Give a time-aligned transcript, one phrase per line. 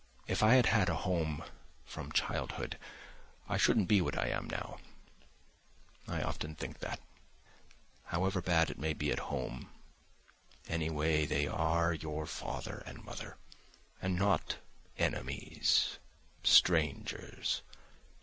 [0.25, 1.43] If I had had a home
[1.85, 2.79] from childhood,
[3.47, 4.79] I shouldn't be what I am now.
[6.07, 6.99] I often think that.
[8.05, 9.69] However bad it may be at home,
[10.67, 13.37] anyway they are your father and mother,
[14.01, 14.57] and not
[14.97, 15.99] enemies,
[16.43, 17.61] strangers.